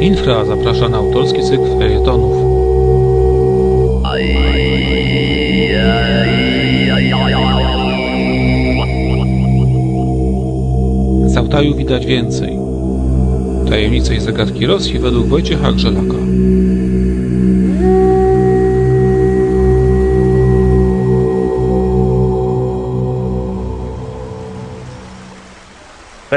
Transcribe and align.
Infra 0.00 0.44
zaprasza 0.44 0.88
na 0.88 0.96
autorski 0.96 1.42
cykl 1.42 1.78
felietonów. 1.78 2.36
Z 11.26 11.36
Altaju 11.36 11.74
widać 11.74 12.06
więcej. 12.06 12.58
Tajemnice 13.68 14.14
i 14.14 14.20
zagadki 14.20 14.66
Rosji 14.66 14.98
według 14.98 15.26
Wojciecha 15.26 15.72
Grzelaka. 15.72 16.16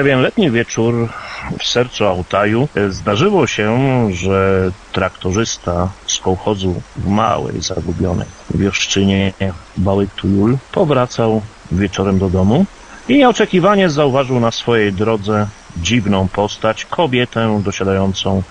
Pewien 0.02 0.22
letni 0.22 0.52
wieczór 0.52 1.10
w 1.60 1.64
sercu 1.64 2.08
Altaju 2.08 2.68
zdarzyło 2.90 3.48
się, 3.48 3.80
że 4.14 4.72
traktorzysta 4.92 5.90
z 6.08 6.20
kołchozu 6.20 6.82
w 6.96 7.08
małej, 7.08 7.62
zagubionej 7.62 8.28
wioszczynie 8.56 9.34
Bałyk 9.78 10.10
Tujul 10.16 10.58
powracał 10.72 11.42
wieczorem 11.72 12.20
do 12.20 12.30
domu 12.30 12.66
i 13.10 13.18
nieoczekiwanie 13.18 13.90
zauważył 13.90 14.40
na 14.40 14.52
swojej 14.52 14.94
drodze 14.94 15.48
dziwną 15.78 16.28
postać, 16.28 16.86
kobietę 16.86 17.62
dosiadającą 17.64 18.44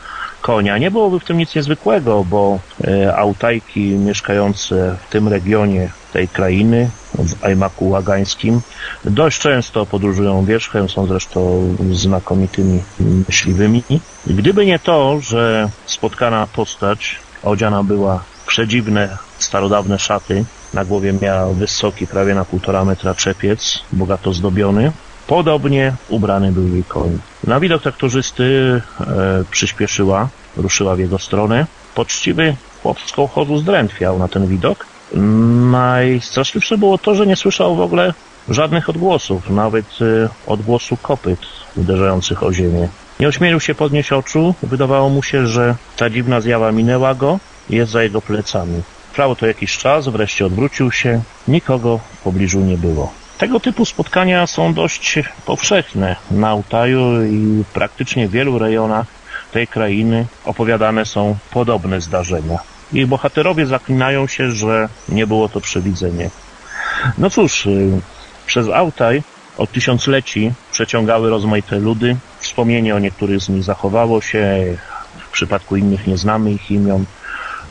konia. 0.43 0.79
Nie 0.79 0.91
byłoby 0.91 1.21
w 1.21 1.25
tym 1.25 1.39
nic 1.39 1.55
niezwykłego, 1.55 2.25
bo 2.25 2.59
e, 2.85 3.17
Autajki 3.17 3.81
mieszkające 3.81 4.97
w 5.07 5.13
tym 5.13 5.29
regionie 5.29 5.91
tej 6.11 6.29
krainy, 6.29 6.91
w 7.15 7.45
Ajmaku 7.45 7.89
Łagańskim, 7.89 8.61
dość 9.05 9.39
często 9.41 9.87
podróżują 9.87 10.45
wierzchem, 10.45 10.89
są 10.89 11.07
zresztą 11.07 11.75
znakomitymi 11.93 12.83
myśliwymi. 13.29 13.83
Gdyby 14.27 14.67
nie 14.67 14.79
to, 14.79 15.21
że 15.21 15.71
spotkana 15.87 16.47
postać 16.47 17.17
odziana 17.43 17.83
była 17.83 18.19
w 18.19 18.47
przedziwne, 18.47 19.19
starodawne 19.39 19.99
szaty, 19.99 20.45
na 20.75 20.85
głowie 20.85 21.13
miała 21.23 21.53
wysoki, 21.53 22.07
prawie 22.07 22.35
na 22.35 22.45
półtora 22.45 22.85
metra 22.85 23.15
czepiec, 23.15 23.81
bogato 23.93 24.33
zdobiony, 24.33 24.93
Podobnie 25.31 25.95
ubrany 26.09 26.53
był 26.53 26.69
jej 26.69 26.85
koń. 26.85 27.19
Na 27.45 27.61
widok 27.61 27.83
traktorzysty 27.83 28.81
e, 29.01 29.45
przyspieszyła, 29.51 30.29
ruszyła 30.57 30.97
w 30.97 30.99
jego 30.99 31.19
stronę. 31.19 31.67
Poczciwy 31.95 32.57
chłop 32.83 32.99
z 33.01 33.61
zdrętwiał 33.61 34.19
na 34.19 34.29
ten 34.29 34.47
widok. 34.47 34.87
Najstraszliwsze 35.71 36.79
było 36.79 36.99
to, 36.99 37.15
że 37.15 37.27
nie 37.27 37.37
słyszał 37.37 37.77
w 37.77 37.81
ogóle 37.81 38.15
żadnych 38.49 38.89
odgłosów, 38.89 39.51
nawet 39.51 39.87
e, 39.87 40.29
odgłosu 40.47 40.97
kopyt 40.97 41.41
uderzających 41.77 42.43
o 42.43 42.53
ziemię. 42.53 42.89
Nie 43.21 43.29
ośmielił 43.29 43.61
się 43.61 43.75
podnieść 43.75 44.13
oczu, 44.13 44.55
wydawało 44.63 45.09
mu 45.09 45.23
się, 45.23 45.47
że 45.47 45.75
ta 45.97 46.11
dziwna 46.11 46.41
zjawa 46.41 46.73
minęła 46.73 47.15
go 47.15 47.39
i 47.71 47.77
jest 47.77 47.93
za 47.93 48.03
jego 48.03 48.23
plecami. 48.23 48.83
Trwało 49.13 49.37
to 49.37 49.47
jakiś 49.47 49.79
czas, 49.79 50.09
wreszcie 50.09 50.47
odwrócił 50.47 50.93
się, 50.93 51.23
nikogo 51.49 51.99
w 51.99 52.23
pobliżu 52.23 52.61
nie 52.61 52.77
było. 52.77 53.13
Tego 53.39 53.61
typu 53.61 53.85
spotkania 53.85 54.47
są 54.47 54.75
dość 54.75 55.19
powszechne 55.47 56.17
na 56.31 56.49
Altaju 56.49 57.23
i 57.23 57.65
praktycznie 57.75 58.29
w 58.29 58.31
wielu 58.31 58.59
rejonach 58.59 59.07
tej 59.53 59.67
krainy 59.67 60.27
opowiadane 60.45 61.07
są 61.07 61.37
podobne 61.51 62.01
zdarzenia. 62.01 62.59
I 62.93 63.07
bohaterowie 63.07 63.67
zaklinają 63.67 64.27
się, 64.27 64.51
że 64.51 64.89
nie 65.09 65.27
było 65.27 65.49
to 65.49 65.61
przewidzenie. 65.61 66.31
No 67.19 67.31
cóż, 67.31 67.67
y, 67.67 68.01
przez 68.47 68.69
Altaj 68.69 69.23
od 69.59 69.73
tysiącleci 69.73 70.53
przeciągały 70.73 71.31
rozmaite 71.31 71.79
ludy. 71.79 72.17
Wspomnienie 72.39 72.95
o 72.95 72.99
niektórych 72.99 73.41
z 73.41 73.49
nich 73.49 73.63
zachowało 73.65 74.21
się, 74.21 74.65
w 75.19 75.33
przypadku 75.33 75.77
innych 75.77 76.07
nie 76.07 76.17
znamy 76.17 76.53
ich 76.53 76.71
imion. 76.71 77.05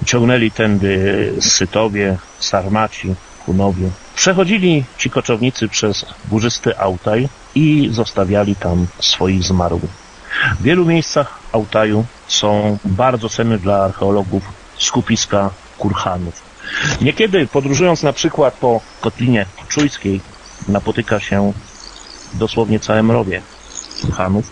Ciągnęli 0.06 0.52
tędy 0.52 1.34
Sytowie, 1.40 2.18
Sarmaci, 2.40 3.16
Hunowie. 3.46 3.90
Przechodzili 4.16 4.84
ci 4.98 5.10
koczownicy 5.10 5.68
przez 5.68 6.06
górzysty 6.30 6.78
Autaj 6.78 7.30
i 7.56 7.90
zostawiali 7.92 8.56
tam 8.56 8.88
swoich 9.00 9.44
zmarłych. 9.44 9.92
W 10.60 10.64
wielu 10.64 10.86
miejscach 10.86 11.40
Autaju 11.52 12.06
są 12.28 12.78
bardzo 12.86 13.30
cenne 13.30 13.58
dla 13.58 13.84
archeologów 13.84 14.44
skupiska 14.80 15.50
kurhanów. 15.78 16.42
Niekiedy 17.02 17.48
podróżując 17.48 18.04
na 18.04 18.14
przykład 18.14 18.54
po 18.54 18.82
Kotlinie 19.02 19.46
Czujskiej 19.68 20.22
napotyka 20.68 21.20
się 21.20 21.54
dosłownie 22.34 22.80
całe 22.80 23.04
mrowie 23.04 23.42
kurhanów. 24.02 24.52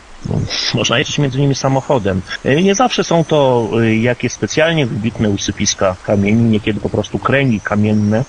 Można 0.73 0.99
jeździć 0.99 1.17
między 1.17 1.39
nimi 1.39 1.55
samochodem. 1.55 2.21
Nie 2.63 2.75
zawsze 2.75 3.03
są 3.03 3.23
to 3.23 3.69
jakieś 4.01 4.31
specjalnie 4.31 4.85
wybitne 4.85 5.29
usypiska 5.29 5.95
kamieni, 6.03 6.43
niekiedy 6.43 6.79
po 6.79 6.89
prostu 6.89 7.19
kręgi 7.19 7.61
kamienne, 7.61 8.25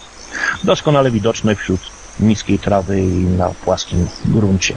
doskonale 0.65 1.11
widoczne 1.11 1.57
wśród 1.57 1.81
niskiej 2.21 2.59
trawy 2.59 3.01
i 3.01 3.25
na 3.25 3.49
płaskim 3.49 4.09
gruncie. 4.25 4.75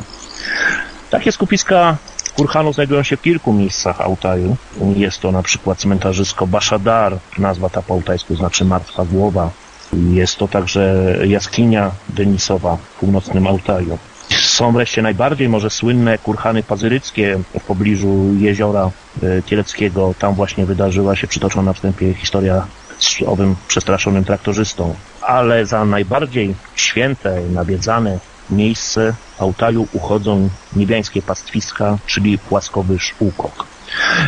Takie 1.10 1.32
skupiska 1.32 1.98
kurhanów 2.36 2.76
znajdują 2.76 3.04
się 3.04 3.18
w 3.18 3.22
kilku 3.22 3.54
miejscach 3.54 4.02
Altaju. 4.02 4.56
Jest 4.96 5.20
to 5.20 5.32
na 5.32 5.44
przykład 5.44 5.78
cmentarzysko 5.78 6.48
Bashadar, 6.48 7.18
nazwa 7.38 7.70
ta 7.70 7.82
po 7.82 7.94
altajsku 7.94 8.36
znaczy 8.36 8.66
martwa 8.66 9.06
głowa. 9.06 9.50
Jest 9.94 10.38
to 10.38 10.48
także 10.48 11.16
jaskinia 11.28 11.92
Denisowa 12.10 12.76
w 12.76 13.00
północnym 13.00 13.48
Altaju. 13.48 13.98
Są 14.40 14.72
wreszcie 14.72 15.02
najbardziej 15.02 15.50
może 15.50 15.70
słynne 15.70 16.18
kurhany 16.18 16.64
pazyryckie 16.64 17.40
w 17.60 17.64
pobliżu 17.64 18.34
jeziora 18.40 18.92
e, 19.24 19.42
Kieleckiego. 19.42 20.14
Tam 20.20 20.34
właśnie 20.36 20.66
wydarzyła 20.66 21.16
się 21.16 21.28
przytoczona 21.28 21.64
na 21.64 21.74
wstępie 21.74 22.14
historia 22.14 22.68
z 23.00 23.22
owym 23.26 23.56
przestraszonym 23.68 24.24
traktorzystą. 24.24 24.96
Ale 25.22 25.66
za 25.66 25.86
najbardziej 25.86 26.56
święte, 26.76 27.42
nawiedzane 27.54 28.20
miejsce 28.52 29.14
Altaju 29.40 29.88
uchodzą 29.94 30.50
niebiańskie 30.76 31.22
pastwiska, 31.22 31.98
czyli 32.06 32.38
płaskowyż 32.38 33.16
Łukok. 33.20 33.66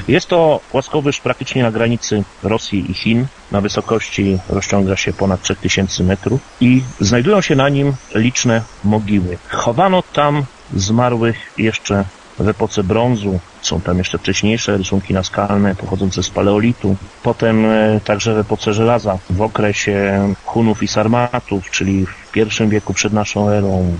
Jest 0.07 0.27
to 0.27 0.59
płaskowyż 0.71 1.21
praktycznie 1.21 1.63
na 1.63 1.71
granicy 1.71 2.23
Rosji 2.43 2.91
i 2.91 2.93
Chin. 2.93 3.25
Na 3.51 3.61
wysokości 3.61 4.39
rozciąga 4.49 4.95
się 4.95 5.13
ponad 5.13 5.41
3000 5.41 6.03
metrów 6.03 6.41
i 6.61 6.83
znajdują 6.99 7.41
się 7.41 7.55
na 7.55 7.69
nim 7.69 7.93
liczne 8.15 8.61
mogiły. 8.83 9.37
Chowano 9.49 10.03
tam 10.13 10.45
zmarłych 10.75 11.53
jeszcze 11.57 12.05
w 12.39 12.47
epoce 12.47 12.83
brązu. 12.83 13.39
Są 13.61 13.81
tam 13.81 13.97
jeszcze 13.97 14.17
wcześniejsze 14.17 14.77
rysunki 14.77 15.13
naskalne 15.13 15.75
pochodzące 15.75 16.23
z 16.23 16.29
paleolitu. 16.29 16.95
Potem 17.23 17.65
e, 17.65 17.99
także 18.05 18.33
w 18.33 18.37
epoce 18.37 18.73
żelaza, 18.73 19.17
w 19.29 19.41
okresie 19.41 20.19
Hunów 20.45 20.83
i 20.83 20.87
Sarmatów, 20.87 21.71
czyli 21.71 22.05
w 22.05 22.31
pierwszym 22.31 22.69
wieku 22.69 22.93
przed 22.93 23.13
naszą 23.13 23.49
erą, 23.49 23.97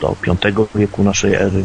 do 0.00 0.16
V 0.24 0.66
wieku 0.74 1.04
naszej 1.04 1.34
ery. 1.34 1.64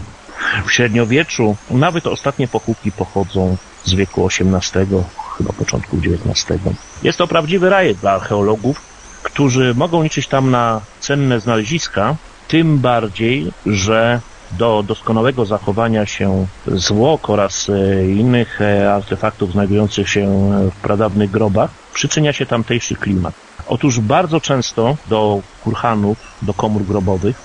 W 0.66 0.72
średniowieczu 0.72 1.56
nawet 1.72 2.08
ostatnie 2.08 2.48
pochówki 2.48 2.92
pochodzą 2.92 3.58
z 3.84 3.94
wieku 3.94 4.28
XVIII, 4.28 5.04
chyba 5.38 5.54
początku 5.54 5.98
XIX. 5.98 6.62
Jest 7.04 7.18
to 7.18 7.28
prawdziwy 7.28 7.70
raj 7.70 7.96
dla 7.96 8.12
archeologów, 8.12 8.82
którzy 9.24 9.74
mogą 9.76 10.04
liczyć 10.04 10.28
tam 10.28 10.52
na 10.52 10.82
cenne 11.00 11.40
znaleziska, 11.40 12.16
tym 12.48 12.80
bardziej, 12.80 13.52
że 13.66 14.22
do 14.52 14.84
doskonałego 14.84 15.46
zachowania 15.46 16.06
się 16.06 16.48
zwłok 16.68 17.30
oraz 17.30 17.70
e, 17.70 18.06
innych 18.06 18.62
e, 18.62 18.94
artefaktów 18.94 19.52
znajdujących 19.52 20.10
się 20.10 20.50
w 20.72 20.76
pradawnych 20.76 21.32
grobach 21.32 21.70
przyczynia 21.94 22.34
się 22.34 22.46
tamtejszy 22.46 22.96
klimat. 22.96 23.34
Otóż 23.68 24.00
bardzo 24.00 24.42
często 24.42 24.98
do 25.08 25.42
kurhanów, 25.64 26.18
do 26.42 26.54
komór 26.54 26.84
grobowych 26.84 27.36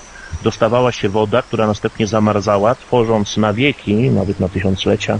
dostawała 0.43 0.91
się 0.91 1.09
woda, 1.09 1.41
która 1.41 1.67
następnie 1.67 2.07
zamarzała, 2.07 2.75
tworząc 2.75 3.37
na 3.37 3.53
wieki, 3.53 3.95
nawet 3.95 4.39
na 4.39 4.49
tysiąclecia, 4.49 5.19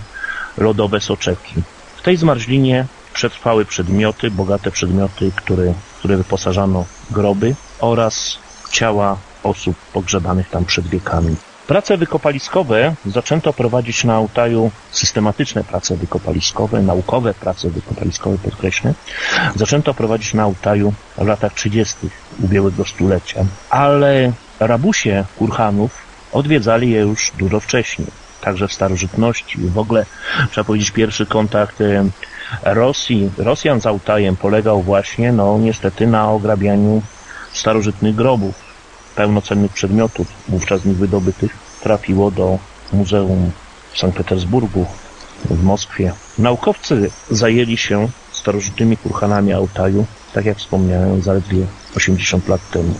lodowe 0.57 1.01
soczewki. 1.01 1.55
W 1.95 2.01
tej 2.01 2.17
zmarzlinie 2.17 2.85
przetrwały 3.13 3.65
przedmioty, 3.65 4.31
bogate 4.31 4.71
przedmioty, 4.71 5.31
które, 5.35 5.73
które 5.99 6.17
wyposażano 6.17 6.85
groby 7.11 7.55
oraz 7.79 8.37
ciała 8.71 9.17
osób 9.43 9.75
pogrzebanych 9.93 10.49
tam 10.49 10.65
przed 10.65 10.87
wiekami. 10.87 11.35
Prace 11.67 11.97
wykopaliskowe 11.97 12.95
zaczęto 13.05 13.53
prowadzić 13.53 14.03
na 14.03 14.15
Altaju, 14.15 14.71
systematyczne 14.91 15.63
prace 15.63 15.95
wykopaliskowe, 15.95 16.81
naukowe 16.81 17.33
prace 17.33 17.69
wykopaliskowe, 17.69 18.37
podkreślę, 18.37 18.93
zaczęto 19.55 19.93
prowadzić 19.93 20.33
na 20.33 20.43
Altaju 20.43 20.93
w 21.17 21.27
latach 21.27 21.53
30. 21.53 21.95
ubiegłego 22.39 22.85
stulecia, 22.85 23.45
ale 23.69 24.31
rabusie 24.59 25.25
Kurhanów 25.37 25.91
odwiedzali 26.31 26.91
je 26.91 26.99
już 26.99 27.31
dużo 27.37 27.59
wcześniej, 27.59 28.07
także 28.41 28.67
w 28.67 28.73
starożytności. 28.73 29.57
W 29.57 29.77
ogóle 29.77 30.05
trzeba 30.51 30.65
powiedzieć, 30.65 30.91
pierwszy 30.91 31.25
kontakt 31.25 31.81
e, 31.81 32.05
Rosji, 32.63 33.31
Rosjan 33.37 33.81
z 33.81 33.85
Altajem 33.85 34.35
polegał 34.35 34.81
właśnie, 34.81 35.31
no 35.31 35.57
niestety, 35.57 36.07
na 36.07 36.29
ograbianiu 36.31 37.01
starożytnych 37.53 38.15
grobów 38.15 38.62
pełnocennych 39.15 39.71
przedmiotów 39.71 40.27
wówczas 40.47 40.81
z 40.81 40.85
nich 40.85 40.97
wydobytych 40.97 41.57
trafiło 41.81 42.31
do 42.31 42.59
Muzeum 42.93 43.51
w 43.91 43.97
Sankt 43.97 44.17
Petersburgu 44.17 44.85
w 45.49 45.63
Moskwie. 45.63 46.13
Naukowcy 46.37 47.11
zajęli 47.29 47.77
się 47.77 48.09
starożytnymi 48.31 48.97
kurhanami 48.97 49.53
Altaju, 49.53 50.05
tak 50.33 50.45
jak 50.45 50.57
wspomniałem, 50.57 51.21
zaledwie 51.21 51.65
80 51.95 52.47
lat 52.47 52.69
temu. 52.71 52.93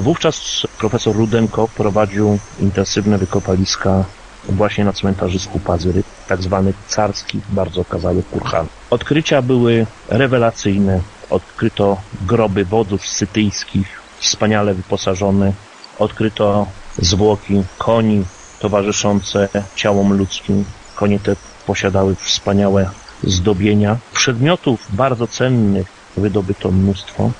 Wówczas 0.00 0.66
profesor 0.78 1.16
Rudenko 1.16 1.68
prowadził 1.68 2.38
intensywne 2.60 3.18
wykopaliska 3.18 4.04
właśnie 4.48 4.84
na 4.84 4.92
cmentarzysku 4.92 5.60
Pazyry, 5.60 6.02
tak 6.28 6.42
zwany 6.42 6.72
carski, 6.88 7.40
bardzo 7.48 7.80
okazały 7.80 8.22
kurhan. 8.22 8.66
Odkrycia 8.90 9.42
były 9.42 9.86
rewelacyjne. 10.08 11.00
Odkryto 11.30 11.96
groby 12.26 12.64
wodów 12.64 13.06
sytyjskich, 13.06 13.97
wspaniale 14.20 14.74
wyposażone. 14.74 15.52
Odkryto 15.98 16.66
zwłoki 16.98 17.62
koni 17.78 18.24
towarzyszące 18.60 19.48
ciałom 19.74 20.12
ludzkim. 20.12 20.64
Konie 20.96 21.18
te 21.18 21.36
posiadały 21.66 22.14
wspaniałe 22.14 22.90
zdobienia. 23.22 23.96
Przedmiotów 24.12 24.86
bardzo 24.90 25.26
cennych 25.26 25.86
wydobyto 26.16 26.70
mnóstwo. 26.70 27.30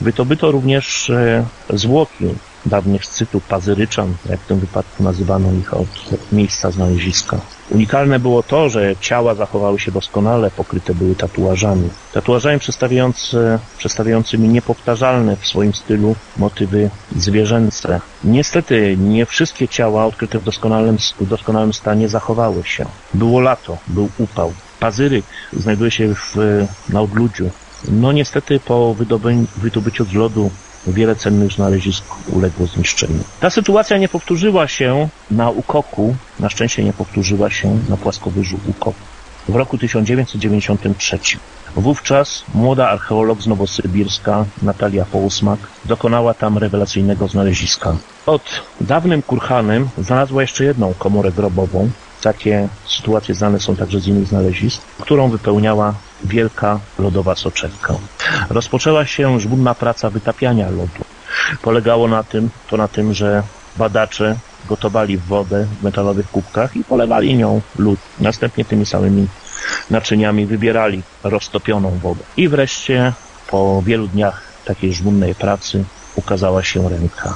Wydobyto 0.00 0.50
również 0.50 1.10
e, 1.10 1.44
zwłoki 1.70 2.24
dawnych 2.66 3.04
scytów 3.04 3.44
pazyryczan, 3.44 4.14
jak 4.28 4.40
w 4.40 4.46
tym 4.46 4.58
wypadku 4.58 5.02
nazywano 5.02 5.52
ich 5.52 5.74
od 5.74 5.88
miejsca 6.32 6.70
znaleziska. 6.70 7.40
Unikalne 7.70 8.18
było 8.18 8.42
to, 8.42 8.68
że 8.68 8.96
ciała 9.00 9.34
zachowały 9.34 9.78
się 9.78 9.92
doskonale, 9.92 10.50
pokryte 10.50 10.94
były 10.94 11.14
tatuażami. 11.14 11.88
Tatuażami 12.12 12.58
przedstawiający, 12.58 13.58
przedstawiającymi 13.78 14.48
niepowtarzalne 14.48 15.36
w 15.36 15.46
swoim 15.46 15.74
stylu 15.74 16.16
motywy 16.36 16.90
zwierzęce. 17.16 18.00
Niestety 18.24 18.96
nie 18.96 19.26
wszystkie 19.26 19.68
ciała 19.68 20.06
odkryte 20.06 20.38
w 20.38 20.44
doskonałym, 20.44 20.96
w 21.20 21.26
doskonałym 21.26 21.72
stanie 21.72 22.08
zachowały 22.08 22.64
się. 22.64 22.86
Było 23.14 23.40
lato, 23.40 23.78
był 23.86 24.08
upał. 24.18 24.52
Pazyryk 24.80 25.24
znajduje 25.52 25.90
się 25.90 26.14
w, 26.14 26.36
na 26.88 27.00
odludziu. 27.00 27.50
No 27.88 28.12
niestety 28.12 28.60
po 28.60 28.94
wydobyciu 29.56 30.04
z 30.04 30.12
lodu 30.12 30.50
wiele 30.86 31.16
cennych 31.16 31.52
znalezisk 31.52 32.04
uległo 32.28 32.66
zniszczeniu. 32.66 33.24
Ta 33.40 33.50
sytuacja 33.50 33.98
nie 33.98 34.08
powtórzyła 34.08 34.68
się 34.68 35.08
na 35.30 35.50
Ukoku, 35.50 36.16
na 36.40 36.48
szczęście 36.48 36.84
nie 36.84 36.92
powtórzyła 36.92 37.50
się 37.50 37.78
na 37.88 37.96
płaskowyżu 37.96 38.60
Ukok 38.68 38.94
w 39.48 39.56
roku 39.56 39.78
1993. 39.78 41.18
Wówczas 41.76 42.44
młoda 42.54 42.88
archeolog 42.88 43.42
z 43.42 43.46
Nowosybirska, 43.46 44.44
Natalia 44.62 45.04
Połsmak, 45.04 45.60
dokonała 45.84 46.34
tam 46.34 46.58
rewelacyjnego 46.58 47.28
znaleziska. 47.28 47.96
Pod 48.26 48.42
dawnym 48.80 49.22
kurhanem 49.22 49.88
znalazła 49.98 50.42
jeszcze 50.42 50.64
jedną 50.64 50.94
komorę 50.98 51.32
grobową. 51.32 51.90
Takie 52.22 52.68
sytuacje 52.86 53.34
znane 53.34 53.60
są 53.60 53.76
także 53.76 54.00
z 54.00 54.06
innych 54.06 54.26
znalezisk, 54.28 54.82
którą 55.00 55.30
wypełniała 55.30 55.94
wielka 56.24 56.80
lodowa 56.98 57.34
soczewka. 57.34 57.94
Rozpoczęła 58.50 59.06
się 59.06 59.40
żmudna 59.40 59.74
praca 59.74 60.10
wytapiania 60.10 60.70
lodu. 60.70 61.04
Polegało 61.62 62.08
na 62.08 62.22
tym, 62.22 62.50
to 62.68 62.76
na 62.76 62.88
tym, 62.88 63.14
że 63.14 63.42
badacze 63.76 64.36
gotowali 64.68 65.18
wodę 65.18 65.66
w 65.80 65.82
metalowych 65.82 66.30
kubkach 66.30 66.76
i 66.76 66.84
polewali 66.84 67.36
nią 67.36 67.60
lód. 67.78 68.00
Następnie 68.20 68.64
tymi 68.64 68.86
samymi 68.86 69.26
naczyniami 69.90 70.46
wybierali 70.46 71.02
roztopioną 71.24 71.98
wodę. 71.98 72.20
I 72.36 72.48
wreszcie 72.48 73.12
po 73.50 73.82
wielu 73.82 74.06
dniach 74.06 74.42
takiej 74.64 74.92
żmudnej 74.94 75.34
pracy 75.34 75.84
ukazała 76.16 76.62
się 76.62 76.88
ręka. 76.88 77.34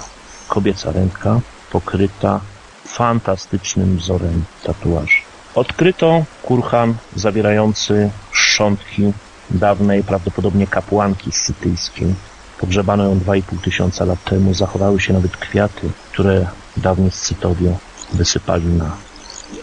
Kobieca 0.48 0.92
ręka 0.92 1.40
pokryta 1.70 2.40
fantastycznym 2.86 3.96
wzorem 3.96 4.44
tatuaży. 4.64 5.23
Odkryto 5.54 6.24
kurhan 6.42 6.94
zawierający 7.16 8.10
szczątki 8.32 9.12
dawnej, 9.50 10.02
prawdopodobnie 10.02 10.66
kapłanki 10.66 11.32
scytyjskiej. 11.32 12.14
Pogrzebano 12.60 13.04
ją 13.04 13.18
2,5 13.18 13.60
tysiąca 13.62 14.04
lat 14.04 14.24
temu. 14.24 14.54
Zachowały 14.54 15.00
się 15.00 15.12
nawet 15.12 15.36
kwiaty, 15.36 15.90
które 16.12 16.46
dawni 16.76 17.10
Scytowie 17.10 17.76
wysypali 18.12 18.66
na 18.66 18.96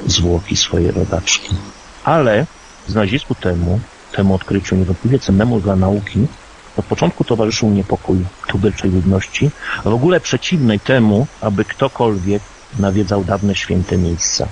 zwłoki 0.06 0.56
swojej 0.56 0.92
rodaczki. 0.92 1.56
Ale 2.04 2.46
znalezisku 2.88 3.36
temu, 3.36 3.80
temu 4.12 4.36
odkryciu 4.36 4.76
niewątpliwie 4.76 5.20
cennemu 5.20 5.60
dla 5.60 5.76
nauki, 5.76 6.28
od 6.78 6.86
początku 6.86 7.24
towarzyszył 7.24 7.70
niepokój 7.70 8.26
tubylczej 8.48 8.92
ludności, 8.92 9.52
w 9.84 9.88
ogóle 9.88 10.20
przeciwnej 10.20 10.80
temu, 10.80 11.28
aby 11.42 11.66
ktokolwiek 11.66 12.42
nawiedzał 12.80 13.24
dawne 13.24 13.56
święte 13.56 13.98
miejsca. 13.98 14.48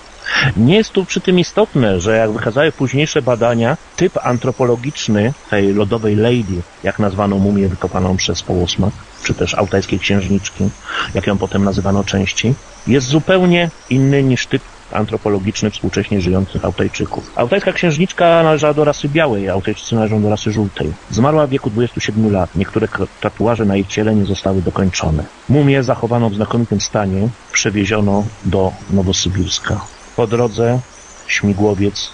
Nie 0.57 0.75
jest 0.75 0.91
tu 0.91 1.05
przy 1.05 1.21
tym 1.21 1.39
istotne, 1.39 2.01
że 2.01 2.17
jak 2.17 2.31
wykazały 2.31 2.71
późniejsze 2.71 3.21
badania, 3.21 3.77
typ 3.95 4.17
antropologiczny 4.23 5.33
tej 5.49 5.73
lodowej 5.73 6.15
lady, 6.15 6.61
jak 6.83 6.99
nazwano 6.99 7.37
mumię 7.37 7.67
wykopaną 7.67 8.17
przez 8.17 8.41
Połosmak, 8.41 8.93
czy 9.23 9.33
też 9.33 9.53
altajskiej 9.53 9.99
księżniczki, 9.99 10.69
jak 11.13 11.27
ją 11.27 11.37
potem 11.37 11.63
nazywano 11.63 12.03
częściej, 12.03 12.53
jest 12.87 13.07
zupełnie 13.07 13.69
inny 13.89 14.23
niż 14.23 14.47
typ 14.47 14.61
antropologiczny 14.91 15.69
współcześnie 15.69 16.21
żyjących 16.21 16.65
Altajczyków. 16.65 17.31
Altajska 17.35 17.73
księżniczka 17.73 18.43
należała 18.43 18.73
do 18.73 18.83
rasy 18.83 19.09
białej, 19.09 19.49
Altajczycy 19.49 19.95
należą 19.95 20.21
do 20.21 20.29
rasy 20.29 20.51
żółtej. 20.51 20.93
Zmarła 21.09 21.47
w 21.47 21.49
wieku 21.49 21.69
27 21.69 22.31
lat. 22.31 22.55
Niektóre 22.55 22.87
tatuaże 23.21 23.65
na 23.65 23.75
jej 23.75 23.85
ciele 23.85 24.15
nie 24.15 24.25
zostały 24.25 24.61
dokończone. 24.61 25.23
Mumię 25.49 25.83
zachowaną 25.83 26.29
w 26.29 26.35
znakomitym 26.35 26.81
stanie 26.81 27.29
przewieziono 27.51 28.23
do 28.45 28.71
Nowosybirska. 28.89 29.81
Po 30.15 30.27
drodze 30.27 30.79
śmigłowiec 31.27 32.09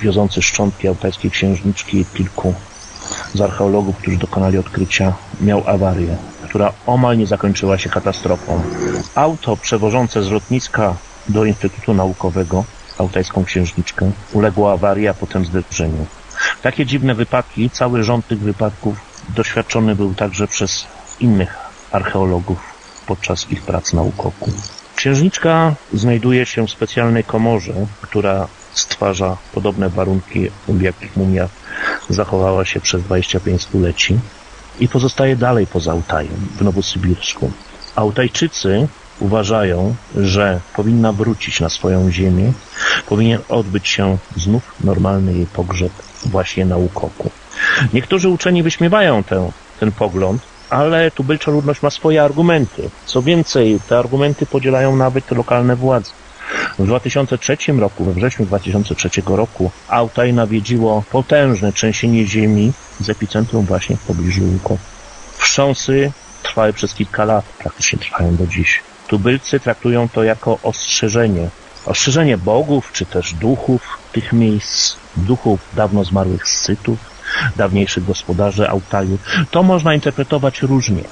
wiozący 0.00 0.42
szczątki 0.42 0.88
altajskiej 0.88 1.30
księżniczki 1.30 2.00
i 2.00 2.04
kilku 2.04 2.54
z 3.34 3.40
archeologów, 3.40 3.96
którzy 3.96 4.16
dokonali 4.16 4.58
odkrycia, 4.58 5.14
miał 5.40 5.68
awarię, 5.68 6.16
która 6.44 6.72
omal 6.86 7.18
nie 7.18 7.26
zakończyła 7.26 7.78
się 7.78 7.88
katastrofą. 7.88 8.62
Auto 9.14 9.56
przewożące 9.56 10.22
z 10.22 10.30
lotniska 10.30 10.96
do 11.28 11.44
Instytutu 11.44 11.94
Naukowego 11.94 12.64
altajską 12.98 13.44
księżniczkę 13.44 14.10
uległo 14.32 14.72
awarii, 14.72 15.08
a 15.08 15.14
potem 15.14 15.44
zderzeniu. 15.44 16.06
Takie 16.62 16.86
dziwne 16.86 17.14
wypadki, 17.14 17.70
cały 17.70 18.02
rząd 18.04 18.26
tych 18.26 18.38
wypadków 18.38 18.96
doświadczony 19.28 19.96
był 19.96 20.14
także 20.14 20.48
przez 20.48 20.86
innych 21.20 21.56
archeologów 21.92 22.58
podczas 23.06 23.50
ich 23.50 23.62
prac 23.62 23.92
naukowych. 23.92 24.83
Księżniczka 25.04 25.74
znajduje 25.92 26.46
się 26.46 26.66
w 26.66 26.70
specjalnej 26.70 27.24
komorze, 27.24 27.72
która 28.00 28.48
stwarza 28.72 29.36
podobne 29.54 29.88
warunki, 29.88 30.50
w 30.68 30.80
jakich 30.80 31.16
mumia 31.16 31.48
zachowała 32.08 32.64
się 32.64 32.80
przez 32.80 33.02
25 33.02 33.62
stuleci 33.62 34.18
i 34.80 34.88
pozostaje 34.88 35.36
dalej 35.36 35.66
poza 35.66 35.92
Altajem, 35.92 36.48
w 36.56 36.62
Nowosybirsku. 36.62 37.52
Altajczycy 37.96 38.88
uważają, 39.20 39.94
że 40.16 40.60
powinna 40.76 41.12
wrócić 41.12 41.60
na 41.60 41.68
swoją 41.68 42.10
ziemię, 42.10 42.52
powinien 43.08 43.40
odbyć 43.48 43.88
się 43.88 44.18
znów 44.36 44.74
normalny 44.80 45.32
jej 45.32 45.46
pogrzeb 45.46 45.92
właśnie 46.24 46.64
na 46.64 46.76
Ukoku. 46.76 47.30
Niektórzy 47.92 48.28
uczeni 48.28 48.62
wyśmiewają 48.62 49.24
ten, 49.24 49.50
ten 49.80 49.92
pogląd, 49.92 50.53
ale 50.74 51.10
tubylcza 51.10 51.50
ludność 51.50 51.82
ma 51.82 51.90
swoje 51.90 52.22
argumenty. 52.22 52.90
Co 53.06 53.22
więcej, 53.22 53.80
te 53.88 53.98
argumenty 53.98 54.46
podzielają 54.46 54.96
nawet 54.96 55.30
lokalne 55.30 55.76
władze. 55.76 56.10
W 56.78 56.86
2003 56.86 57.56
roku, 57.78 58.04
we 58.04 58.12
wrześniu 58.12 58.46
2003 58.46 59.10
roku, 59.26 59.70
Altaj 59.88 60.32
nawiedziło 60.32 61.02
potężne 61.10 61.72
trzęsienie 61.72 62.26
ziemi 62.26 62.72
z 63.00 63.08
epicentrum 63.08 63.64
właśnie 63.64 63.96
w 63.96 64.06
pobliżu 64.06 64.42
Łuko. 64.44 64.76
Wstrząsy 65.38 66.12
trwały 66.42 66.72
przez 66.72 66.94
kilka 66.94 67.24
lat, 67.24 67.44
praktycznie 67.58 67.98
trwają 67.98 68.36
do 68.36 68.46
dziś. 68.46 68.80
Tubylcy 69.08 69.60
traktują 69.60 70.08
to 70.08 70.24
jako 70.24 70.58
ostrzeżenie. 70.62 71.48
Ostrzeżenie 71.86 72.38
bogów, 72.38 72.92
czy 72.92 73.06
też 73.06 73.34
duchów 73.34 73.98
tych 74.12 74.32
miejsc, 74.32 74.96
duchów 75.16 75.60
dawno 75.74 76.04
zmarłych 76.04 76.48
scytów, 76.48 77.13
dawniejszych 77.56 78.04
gospodarzy 78.04 78.68
Altaju. 78.68 79.18
To 79.50 79.62
można 79.62 79.94
interpretować 79.94 80.62
różnie. 80.62 81.02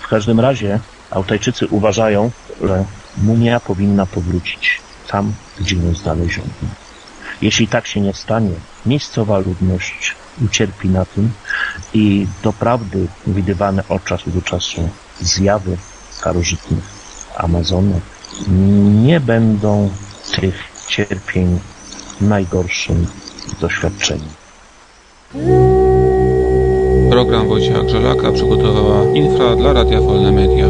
W 0.00 0.08
każdym 0.08 0.40
razie 0.40 0.80
Altajczycy 1.10 1.66
uważają, 1.66 2.30
że 2.62 2.84
mumia 3.16 3.60
powinna 3.60 4.06
powrócić 4.06 4.80
tam, 5.08 5.32
gdzie 5.60 5.76
ją 5.76 5.94
znaleziono. 5.94 6.48
Jeśli 7.42 7.68
tak 7.68 7.86
się 7.86 8.00
nie 8.00 8.14
stanie, 8.14 8.54
miejscowa 8.86 9.38
ludność 9.38 10.14
ucierpi 10.44 10.88
na 10.88 11.04
tym 11.04 11.30
i 11.94 12.26
doprawdy 12.42 13.06
widywane 13.26 13.82
od 13.88 14.04
czasu 14.04 14.30
do 14.30 14.42
czasu 14.42 14.88
zjawy 15.20 15.76
starożytnych 16.10 16.84
Amazonek 17.36 18.02
nie 19.04 19.20
będą 19.20 19.90
tych 20.40 20.54
cierpień 20.88 21.60
najgorszym 22.20 23.06
doświadczeniem. 23.60 24.28
Program 27.10 27.48
Wojciecha 27.48 27.82
Grzelaka 27.82 28.32
przygotowała 28.32 29.14
Infra 29.14 29.56
dla 29.56 29.72
Radia 29.72 30.00
Wolne 30.00 30.32
Media. 30.32 30.68